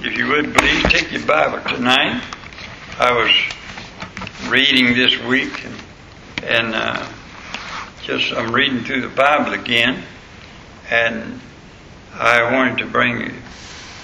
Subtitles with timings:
[0.00, 2.22] If you would please take your Bible tonight.
[3.00, 5.74] I was reading this week and,
[6.44, 7.04] and uh,
[8.04, 10.04] just I'm reading through the Bible again,
[10.88, 11.40] and
[12.14, 13.32] I wanted to bring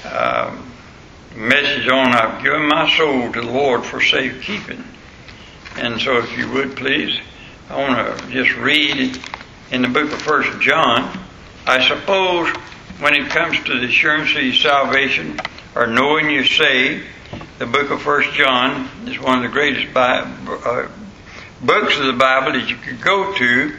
[0.05, 0.69] um,
[1.33, 2.13] a message on.
[2.13, 4.83] I've given my soul to the Lord for safekeeping,
[5.77, 7.21] and so if you would please,
[7.71, 9.17] I want to just read
[9.71, 11.17] in the book of First John.
[11.69, 12.49] I suppose
[12.99, 15.39] when it comes to the assurance of salvation
[15.75, 17.05] or knowing you're saved,
[17.59, 20.89] the book of First John is one of the greatest uh,
[21.61, 23.77] books of the Bible that you could go to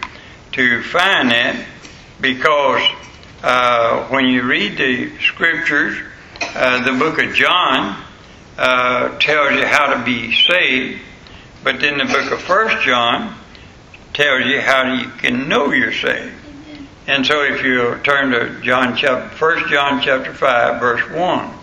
[0.53, 1.65] to find that
[2.19, 2.81] because
[3.43, 5.97] uh, when you read the scriptures,
[6.41, 8.03] uh, the book of John
[8.57, 11.01] uh, tells you how to be saved,
[11.63, 13.35] but then the book of First John
[14.13, 16.33] tells you how you can know you're saved.
[17.07, 21.53] And so if you turn to John chapter, 1 John chapter 5 verse 1,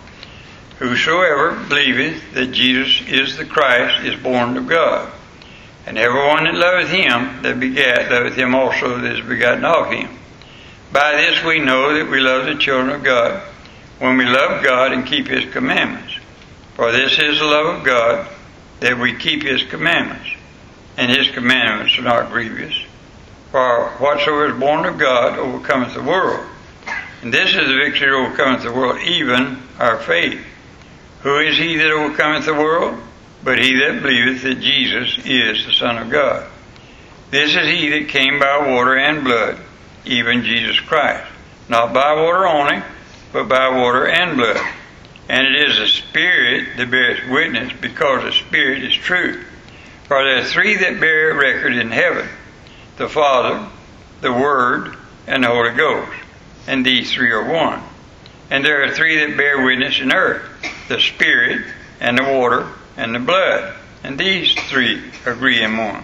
[0.79, 5.11] Whosoever believeth that Jesus is the Christ is born of God.
[5.85, 10.09] And everyone that loveth him that begat loveth him also that is begotten of him.
[10.91, 13.41] By this we know that we love the children of God,
[13.99, 16.17] when we love God and keep his commandments.
[16.75, 18.27] For this is the love of God,
[18.79, 20.29] that we keep his commandments.
[20.97, 22.75] And his commandments are not grievous.
[23.51, 26.45] For whatsoever is born of God overcometh the world.
[27.21, 30.43] And this is the victory that overcometh the world, even our faith.
[31.23, 32.99] Who is he that overcometh the world?
[33.43, 36.49] But he that believeth that Jesus is the Son of God.
[37.31, 39.57] This is he that came by water and blood,
[40.05, 41.25] even Jesus Christ.
[41.69, 42.83] Not by water only,
[43.31, 44.65] but by water and blood.
[45.29, 49.43] And it is the Spirit that bears witness, because the Spirit is true.
[50.07, 52.27] For there are three that bear record in heaven
[52.97, 53.67] the Father,
[54.21, 56.11] the Word, and the Holy Ghost.
[56.67, 57.81] And these three are one.
[58.51, 60.52] And there are three that bear witness in earth
[60.87, 61.65] the Spirit,
[61.99, 63.73] and the water, and the blood.
[64.03, 66.03] And these three agree in one.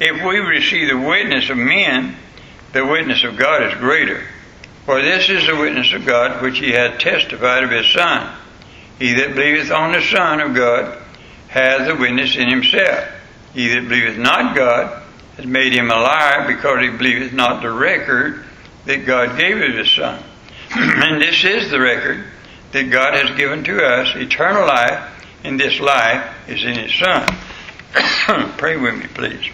[0.00, 2.16] If we receive the witness of men,
[2.72, 4.26] the witness of God is greater.
[4.84, 8.36] For this is the witness of God which he hath testified of his Son.
[8.98, 10.98] He that believeth on the Son of God
[11.48, 13.08] hath the witness in himself.
[13.54, 15.02] He that believeth not God
[15.36, 18.44] has made him a liar because he believeth not the record
[18.84, 20.22] that God gave of his Son.
[20.74, 22.24] and this is the record
[22.76, 25.10] that God has given to us, eternal life,
[25.42, 27.26] and this life is in his Son.
[28.58, 29.50] Pray with me, please.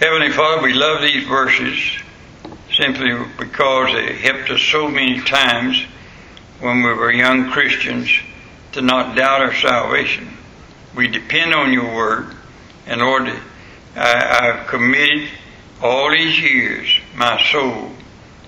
[0.00, 1.98] Heavenly Father, we love these verses
[2.76, 5.80] simply because they helped us so many times
[6.58, 8.10] when we were young Christians
[8.72, 10.36] to not doubt our salvation.
[10.96, 12.34] We depend on your word,
[12.86, 13.30] and Lord,
[13.94, 15.28] I, I've committed
[15.80, 17.92] all these years my soul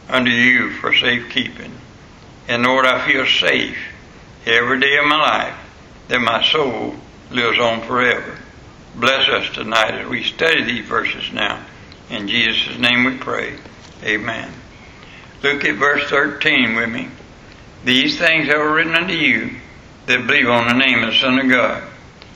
[0.08, 1.78] unto you for safekeeping.
[2.52, 3.78] And Lord, I feel safe
[4.44, 5.54] every day of my life
[6.08, 6.94] that my soul
[7.30, 8.36] lives on forever.
[8.94, 11.64] Bless us tonight as we study these verses now.
[12.10, 13.56] In Jesus' name we pray.
[14.04, 14.52] Amen.
[15.42, 17.08] Look at verse 13 with me.
[17.86, 19.56] These things have I written unto you
[20.04, 21.82] that believe on the name of the Son of God,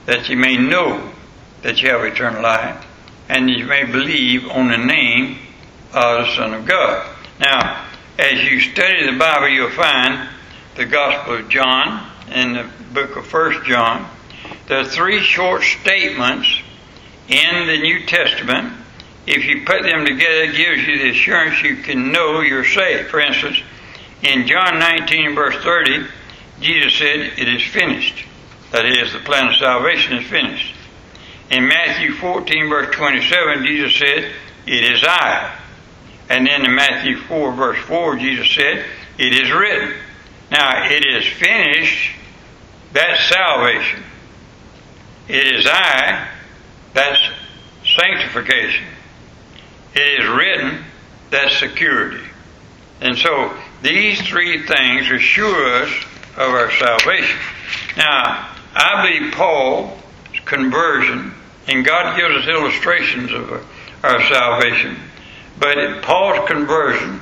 [0.06, 1.12] that you may know
[1.60, 2.86] that you have eternal life,
[3.28, 5.40] and you may believe on the name
[5.92, 7.06] of the Son of God.
[7.38, 7.85] Now,
[8.18, 10.28] as you study the Bible, you'll find
[10.74, 14.08] the Gospel of John and the book of First John.
[14.68, 16.48] There are three short statements
[17.28, 18.72] in the New Testament.
[19.26, 23.10] If you put them together, it gives you the assurance you can know you're saved.
[23.10, 23.60] For instance,
[24.22, 26.06] in John 19 verse 30,
[26.60, 28.24] Jesus said, It is finished.
[28.72, 30.74] That is, the plan of salvation is finished.
[31.50, 34.32] In Matthew 14 verse 27, Jesus said,
[34.66, 35.65] It is I.
[36.28, 38.84] And then in Matthew 4 verse 4, Jesus said,
[39.18, 39.94] It is written.
[40.50, 42.12] Now, it is finished.
[42.92, 44.02] That's salvation.
[45.28, 46.28] It is I.
[46.94, 47.20] That's
[47.84, 48.86] sanctification.
[49.94, 50.84] It is written.
[51.30, 52.24] That's security.
[53.00, 55.90] And so, these three things assure us
[56.36, 57.38] of our salvation.
[57.96, 60.00] Now, I believe Paul's
[60.44, 61.34] conversion,
[61.66, 63.66] and God gives us illustrations of
[64.02, 64.96] our salvation,
[65.74, 67.20] but Paul's conversion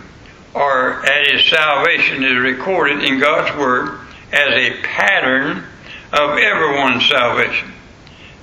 [0.52, 3.98] or at his salvation is recorded in God's Word
[4.32, 5.64] as a pattern
[6.12, 7.72] of everyone's salvation.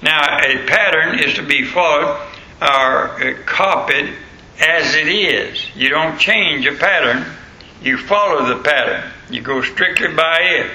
[0.02, 2.20] Now, a pattern is to be followed
[2.60, 4.14] or copied
[4.60, 5.64] as it is.
[5.76, 7.26] You don't change a pattern,
[7.84, 9.12] you follow the pattern.
[9.30, 10.72] You go strictly by it.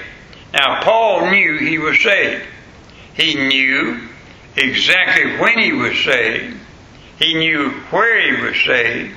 [0.53, 2.45] Now, Paul knew he was saved.
[3.13, 4.07] He knew
[4.55, 6.57] exactly when he was saved.
[7.19, 9.15] He knew where he was saved.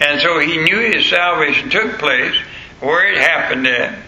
[0.00, 2.36] And so he knew his salvation took place,
[2.80, 3.98] where it happened at.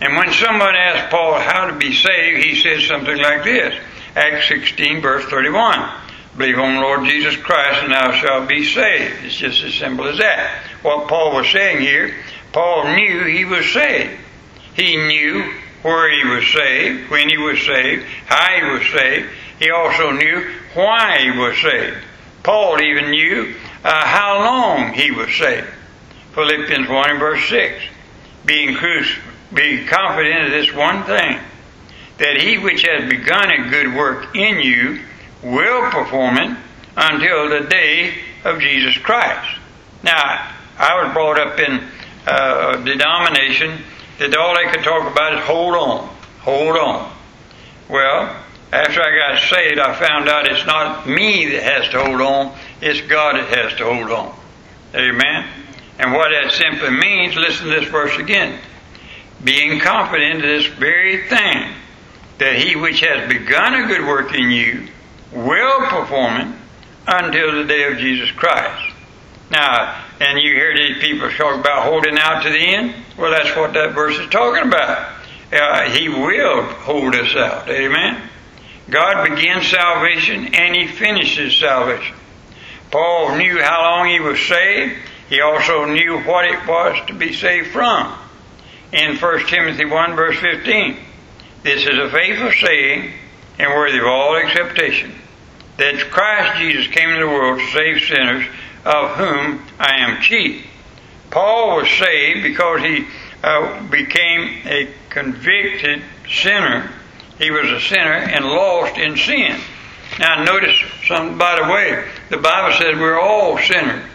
[0.00, 3.74] And when someone asked Paul how to be saved, he said something like this
[4.16, 5.90] Acts 16, verse 31.
[6.36, 9.24] Believe on the Lord Jesus Christ and thou shalt be saved.
[9.24, 10.62] It's just as simple as that.
[10.82, 12.14] What Paul was saying here,
[12.52, 14.18] Paul knew he was saved.
[14.74, 15.52] He knew
[15.82, 19.28] where he was saved, when he was saved, how he was saved.
[19.58, 21.98] He also knew why he was saved.
[22.42, 23.54] Paul even knew
[23.84, 25.68] uh, how long he was saved.
[26.34, 27.82] Philippians 1 and verse 6.
[28.44, 28.76] Being,
[29.54, 31.38] being confident of this one thing,
[32.18, 35.00] that he which has begun a good work in you
[35.42, 36.56] will perform it
[36.96, 39.58] until the day of Jesus Christ.
[40.02, 41.84] Now, I was brought up in
[42.26, 43.82] uh, a denomination
[44.18, 46.08] that all they could talk about is hold on,
[46.40, 47.12] hold on.
[47.88, 48.42] Well,
[48.72, 52.56] after I got saved, I found out it's not me that has to hold on,
[52.80, 54.34] it's God that has to hold on.
[54.94, 55.48] Amen.
[55.98, 58.58] And what that simply means, listen to this verse again.
[59.44, 61.74] Being confident of this very thing,
[62.38, 64.88] that he which has begun a good work in you
[65.32, 66.56] will perform it
[67.06, 68.94] until the day of Jesus Christ.
[69.50, 72.94] Now, and you hear these people talk about holding out to the end.
[73.18, 75.12] Well, that's what that verse is talking about.
[75.52, 77.68] Uh, he will hold us out.
[77.68, 78.30] Amen.
[78.90, 82.16] God begins salvation and He finishes salvation.
[82.90, 84.94] Paul knew how long he was saved.
[85.30, 88.12] He also knew what it was to be saved from.
[88.92, 90.98] In 1 Timothy 1 verse 15,
[91.62, 93.12] this is a faithful saying
[93.58, 95.14] and worthy of all acceptation
[95.78, 98.46] that Christ Jesus came into the world to save sinners,
[98.84, 100.66] of whom I am chief.
[101.30, 103.06] Paul was saved because he
[103.42, 106.90] uh, became a convicted sinner.
[107.42, 109.60] He was a sinner and lost in sin.
[110.20, 110.78] Now notice
[111.08, 114.08] some by the way, the Bible says we're all sinners.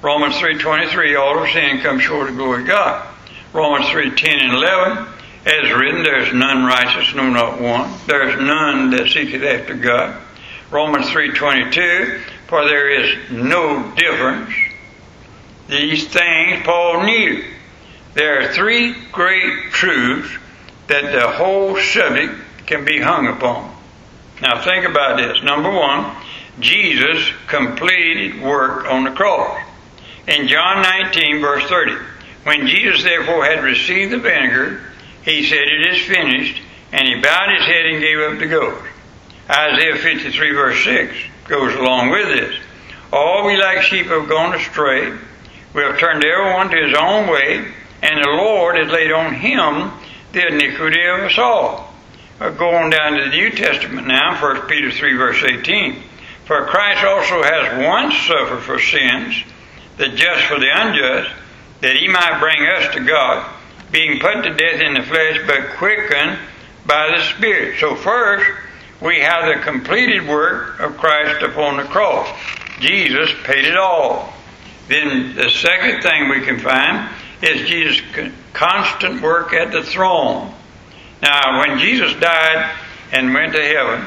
[0.00, 3.08] Romans 3.23, all of sin comes short of glory of God.
[3.52, 5.08] Romans 3.10 and 11,
[5.44, 7.90] as written, there is none righteous, no not one.
[8.06, 10.16] There is none that seeketh after God.
[10.70, 14.54] Romans 3.22, for there is no difference.
[15.66, 17.44] These things Paul knew.
[18.14, 20.30] There are three great truths
[20.86, 23.74] that the whole subject can be hung upon.
[24.42, 25.42] Now think about this.
[25.42, 26.14] Number one,
[26.60, 29.58] Jesus completed work on the cross.
[30.28, 31.96] In John 19, verse 30,
[32.44, 34.82] when Jesus therefore had received the vinegar,
[35.22, 36.60] he said, It is finished,
[36.92, 38.84] and he bowed his head and gave up the ghost.
[39.50, 41.16] Isaiah 53, verse 6
[41.48, 42.54] goes along with this.
[43.10, 45.16] All we like sheep have gone astray.
[45.72, 47.72] We have turned everyone to his own way,
[48.02, 49.90] and the Lord has laid on him
[50.32, 51.87] the iniquity of us all.
[52.40, 56.02] Uh, go on down to the New Testament now, 1 Peter 3, verse 18.
[56.44, 59.42] For Christ also has once suffered for sins,
[59.96, 61.34] the just for the unjust,
[61.80, 63.52] that he might bring us to God,
[63.90, 66.38] being put to death in the flesh, but quickened
[66.86, 67.80] by the Spirit.
[67.80, 68.48] So first,
[69.00, 72.28] we have the completed work of Christ upon the cross.
[72.78, 74.32] Jesus paid it all.
[74.86, 77.10] Then the second thing we can find
[77.42, 78.00] is Jesus'
[78.52, 80.54] constant work at the throne.
[81.22, 82.76] Now, when Jesus died
[83.12, 84.04] and went to heaven,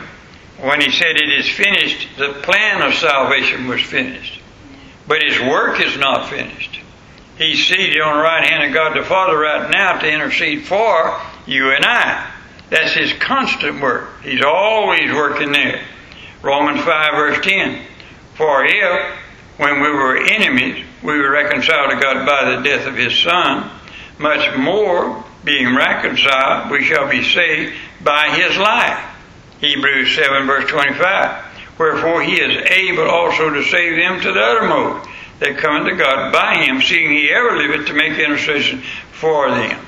[0.59, 4.39] when he said it is finished, the plan of salvation was finished.
[5.07, 6.79] But his work is not finished.
[7.37, 11.19] He's seated on the right hand of God the Father right now to intercede for
[11.47, 12.31] you and I.
[12.69, 14.21] That's his constant work.
[14.21, 15.81] He's always working there.
[16.41, 17.85] Romans 5 verse 10.
[18.35, 19.18] For if,
[19.57, 23.69] when we were enemies, we were reconciled to God by the death of his Son,
[24.19, 29.04] much more, being reconciled, we shall be saved by his life.
[29.60, 31.45] Hebrews 7 verse 25.
[31.78, 36.31] Wherefore he is able also to save them to the uttermost that come unto God
[36.31, 38.81] by him, seeing he ever liveth to make intercession
[39.12, 39.83] for them.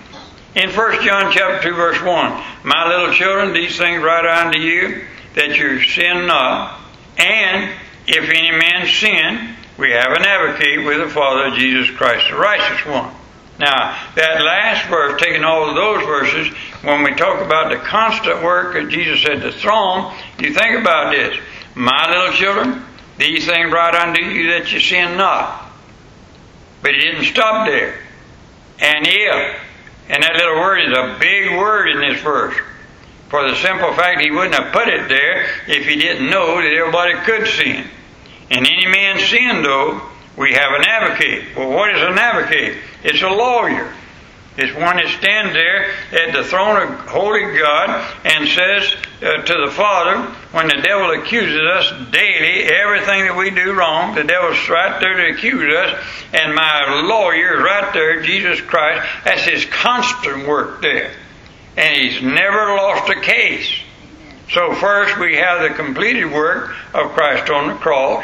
[0.55, 5.05] In 1 John chapter 2 verse 1, My little children, these things write unto you,
[5.35, 6.79] that you sin not.
[7.17, 7.71] And
[8.07, 12.85] if any man sin, we have an advocate with the Father, Jesus Christ, the righteous
[12.85, 13.13] one.
[13.63, 18.43] Now, that last verse, taking all of those verses, when we talk about the constant
[18.43, 21.37] work of Jesus at the throne, you think about this.
[21.73, 22.83] My little children,
[23.17, 25.71] these things write unto you that you sin not.
[26.81, 28.01] But he didn't stop there.
[28.79, 29.61] And if,
[30.09, 32.57] and that little word is a big word in this verse,
[33.29, 36.73] for the simple fact he wouldn't have put it there if he didn't know that
[36.73, 37.87] everybody could sin.
[38.51, 40.01] And any man sin, though,
[40.37, 41.55] we have an advocate.
[41.55, 42.77] Well, what is an advocate?
[43.03, 43.93] It's a lawyer.
[44.55, 47.89] It's one that stands there at the throne of holy God
[48.23, 50.21] and says uh, to the Father,
[50.51, 55.15] when the devil accuses us daily, everything that we do wrong, the devil's right there
[55.15, 59.07] to accuse us, and my lawyer is right there, Jesus Christ.
[59.25, 61.13] That's his constant work there.
[61.75, 63.71] and he's never lost a case.
[64.51, 68.23] So first we have the completed work of Christ on the cross.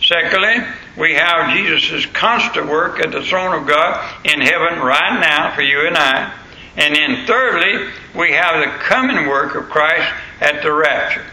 [0.00, 0.64] Secondly,
[0.96, 5.62] we have Jesus' constant work at the throne of God in heaven right now for
[5.62, 6.32] you and I.
[6.76, 11.24] And then thirdly, we have the coming work of Christ at the rapture.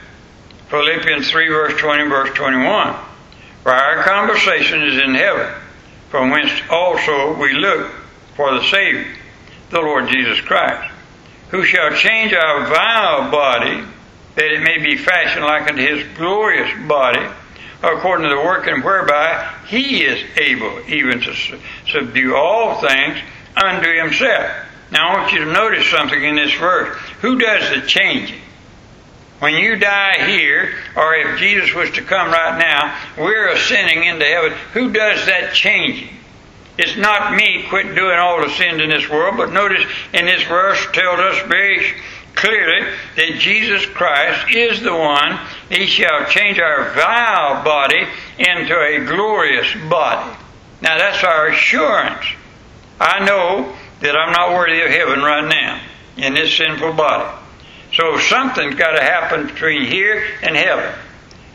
[0.69, 2.95] Philippians 3 verse 20 verse 21.
[3.63, 5.53] For our conversation is in heaven,
[6.09, 7.91] from whence also we look
[8.35, 9.15] for the Savior,
[9.69, 10.91] the Lord Jesus Christ,
[11.49, 13.83] who shall change our vile body,
[14.35, 17.27] that it may be fashioned like unto his glorious body,
[17.81, 23.17] according to the working whereby he is able even to subdue all things
[23.55, 24.51] unto himself.
[24.91, 26.97] Now I want you to notice something in this verse.
[27.21, 28.41] Who does the changing?
[29.39, 34.25] When you die here, or if Jesus was to come right now, we're ascending into
[34.25, 34.51] heaven.
[34.73, 36.09] Who does that changing?
[36.77, 39.83] It's not me quit doing all the sins in this world, but notice
[40.13, 41.93] in this verse tells us very
[42.35, 45.39] clearly that Jesus Christ is the one.
[45.69, 48.03] He shall change our vile body
[48.39, 50.35] into a glorious body.
[50.81, 52.25] Now that's our assurance.
[52.99, 55.81] I know that I'm not worthy of heaven right now
[56.17, 57.37] in this sinful body.
[57.93, 60.93] So something's got to happen between here and heaven.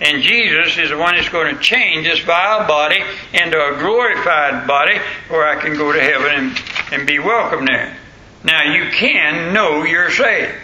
[0.00, 3.00] And Jesus is the one that's going to change this vile body
[3.32, 7.96] into a glorified body where I can go to heaven and, and be welcome there.
[8.44, 10.54] Now you can know you're saved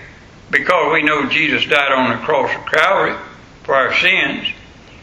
[0.51, 3.17] because we know Jesus died on the cross of Calvary
[3.71, 4.49] for our sins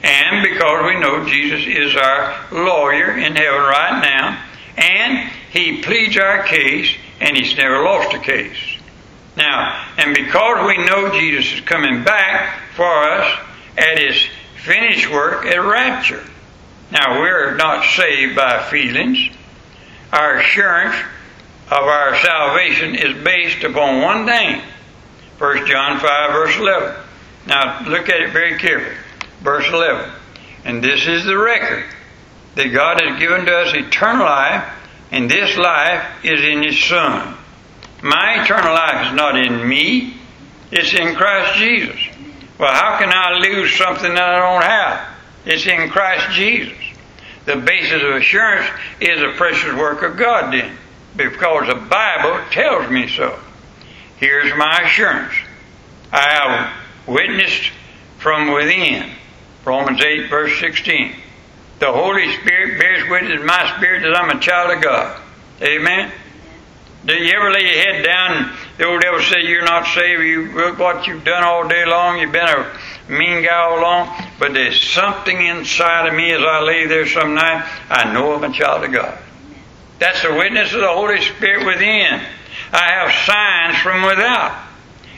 [0.04, 4.44] and because we know Jesus is our lawyer in heaven right now
[4.76, 8.58] and he pleads our case and he's never lost a case.
[9.38, 13.40] Now, and because we know Jesus is coming back for us
[13.78, 14.22] at his
[14.66, 16.26] finished work at rapture.
[16.92, 19.30] Now, we're not saved by feelings.
[20.12, 20.98] Our assurance
[21.72, 24.62] of our salvation is based upon one thing
[25.38, 27.07] 1 John 5, verse 11.
[27.48, 28.98] Now, look at it very carefully.
[29.42, 30.12] Verse 11.
[30.66, 31.86] And this is the record
[32.56, 34.68] that God has given to us eternal life,
[35.12, 37.38] and this life is in His Son.
[38.04, 40.18] My eternal life is not in me,
[40.72, 42.00] it's in Christ Jesus.
[42.60, 45.08] Well, how can I lose something that I don't have?
[45.46, 46.78] It's in Christ Jesus.
[47.46, 48.68] The basis of assurance
[49.00, 50.76] is the precious work of God then,
[51.16, 53.40] because the Bible tells me so.
[54.18, 55.34] Here's my assurance.
[56.12, 57.72] I have witnessed
[58.20, 59.12] from within.
[59.66, 61.16] Romans 8, verse 16.
[61.80, 65.22] The Holy Spirit bears witness in my spirit that I'm a child of God.
[65.62, 66.12] Amen?
[67.06, 70.22] Do you ever lay your head down and the old devil say you're not saved?
[70.24, 72.20] You look what you've done all day long.
[72.20, 74.10] You've been a mean guy all along.
[74.40, 77.66] But there's something inside of me as I lay there some night.
[77.90, 79.18] I know I'm a child of God.
[80.00, 82.22] That's the witness of the Holy Spirit within.
[82.74, 84.67] I have signs from without.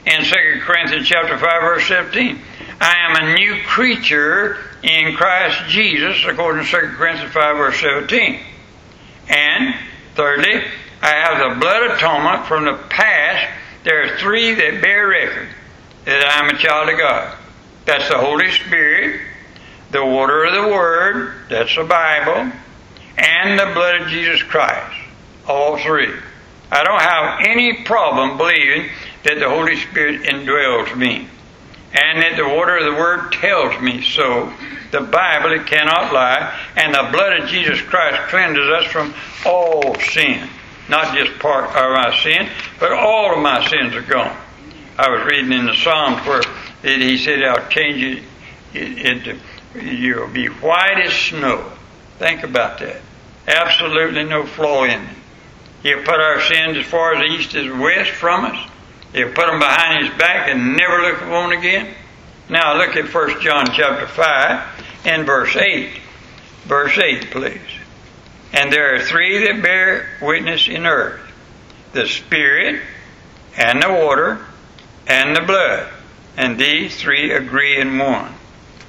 [0.06, 2.40] In 2 Corinthians chapter 5 verse 17.
[2.80, 8.40] I am a new creature in Christ Jesus, according to 2 Corinthians 5 verse 17.
[9.28, 9.76] And
[10.16, 10.64] thirdly,
[11.02, 13.52] I have the blood atonement from the past.
[13.84, 15.50] There are three that bear record
[16.06, 17.38] that I'm a child of God.
[17.86, 19.20] That's the Holy Spirit,
[19.92, 22.52] the water of the Word, that's the Bible,
[23.18, 24.96] and the blood of Jesus Christ.
[25.48, 26.14] All three.
[26.72, 28.90] I don't have any problem believing
[29.24, 31.28] that the Holy Spirit indwells me
[31.94, 34.54] and that the water of the Word tells me so.
[34.92, 39.14] The Bible, it cannot lie, and the blood of Jesus Christ cleanses us from
[39.46, 40.50] all sin
[40.90, 42.50] not just part of my sin,
[42.80, 44.36] but all of my sins are gone.
[44.98, 46.42] I was reading in the Psalms where
[46.84, 48.24] it, he said, I'll change
[48.74, 49.38] it into,
[49.76, 51.72] you'll be white as snow.
[52.18, 53.02] Think about that.
[53.48, 55.16] Absolutely no flaw in it.
[55.84, 58.70] He'll put our sins as far as the east is west from us.
[59.14, 61.94] He'll put them behind his back and never look upon again.
[62.50, 65.90] Now look at 1 John chapter 5 and verse 8.
[66.66, 67.60] Verse 8, please.
[68.54, 71.22] And there are three that bear witness in earth
[71.94, 72.82] the Spirit,
[73.58, 74.46] and the water,
[75.08, 75.92] and the blood.
[76.38, 78.34] And these three agree in one.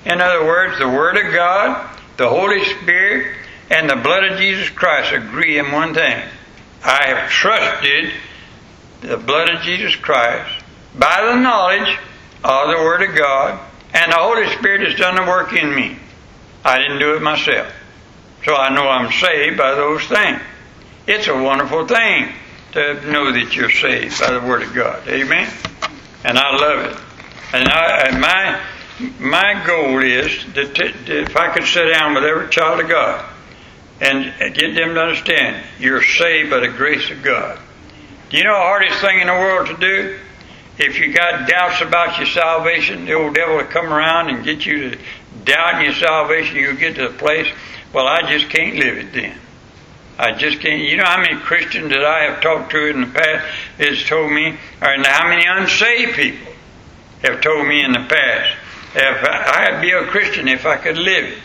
[0.05, 3.37] In other words, the Word of God, the Holy Spirit,
[3.71, 6.29] and the blood of Jesus Christ agree in one thing.
[6.85, 8.13] I have trusted
[9.01, 10.65] the blood of Jesus Christ
[10.95, 11.99] by the knowledge
[12.45, 13.61] of the Word of God,
[13.93, 15.97] and the Holy Spirit has done the work in me.
[16.65, 17.73] I didn't do it myself.
[18.45, 20.41] So I know I'm saved by those things.
[21.07, 22.33] It's a wonderful thing
[22.73, 25.07] to know that you're saved by the Word of God.
[25.09, 25.51] Amen?
[26.25, 26.99] And I love it.
[27.53, 28.61] And, I, and my
[29.19, 33.25] my goal is that, if I could sit down with every child of God
[34.01, 37.59] and get them to understand you're saved by the grace of God.
[38.31, 40.19] Do you know the hardest thing in the world to do?
[40.79, 44.65] If you got doubts about your salvation, the old devil will come around and get
[44.65, 44.99] you to
[45.45, 46.57] doubt your salvation.
[46.57, 47.49] You'll get to the place,
[47.93, 49.37] well, I just can't live it then.
[50.17, 50.81] I just can't.
[50.81, 53.45] You know how many Christians that I have talked to in the past
[53.79, 56.53] has told me, or how many unsaved people
[57.23, 58.57] have told me in the past,
[58.95, 61.39] if I'd be a Christian if I could live it.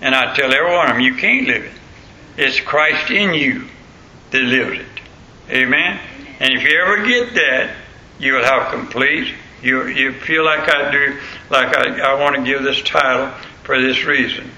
[0.00, 1.72] And I tell every one of them, you can't live it.
[2.36, 3.64] It's Christ in you
[4.30, 4.86] that lives it.
[5.50, 5.98] Amen?
[6.40, 7.74] And if you ever get that,
[8.18, 9.34] you will have complete.
[9.62, 11.18] You, you feel like I do,
[11.50, 13.32] like I, I want to give this title
[13.64, 14.50] for this reason.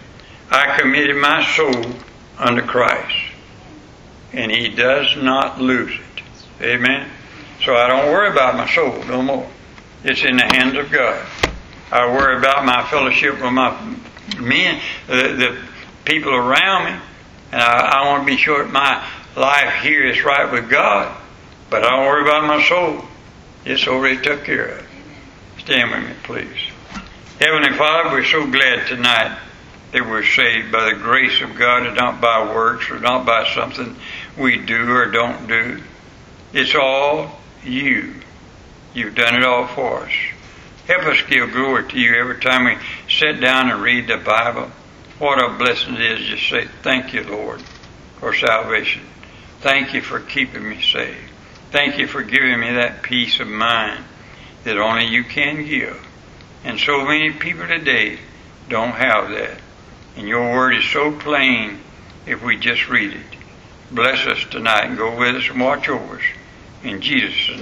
[0.50, 1.94] I committed my soul
[2.38, 3.16] unto Christ,
[4.32, 6.22] and He does not lose it.
[6.62, 7.08] Amen?
[7.64, 9.48] So I don't worry about my soul no more.
[10.04, 11.26] It's in the hands of God.
[11.92, 13.96] I worry about my fellowship with my
[14.38, 15.58] men, the, the
[16.04, 17.00] people around me,
[17.52, 19.06] and I, I want to be sure my
[19.36, 21.19] life here is right with God.
[21.70, 23.04] But I don't worry about my soul.
[23.64, 24.86] It's already took care of.
[25.58, 26.70] Stand with me, please.
[27.38, 29.38] Heavenly Father, we're so glad tonight
[29.92, 33.48] that we're saved by the grace of God and not by works or not by
[33.54, 33.96] something
[34.36, 35.80] we do or don't do.
[36.52, 38.14] It's all you.
[38.92, 40.12] You've done it all for us.
[40.88, 42.76] Help us give glory to you every time we
[43.08, 44.70] sit down and read the Bible.
[45.20, 47.62] What a blessing it is to say, Thank you, Lord,
[48.18, 49.02] for salvation.
[49.60, 51.29] Thank you for keeping me saved.
[51.70, 54.04] Thank you for giving me that peace of mind
[54.64, 56.04] that only you can give.
[56.64, 58.18] And so many people today
[58.68, 59.58] don't have that.
[60.16, 61.78] And your word is so plain
[62.26, 63.26] if we just read it.
[63.92, 66.24] Bless us tonight and go with us and watch over us.
[66.82, 67.58] In Jesus' name.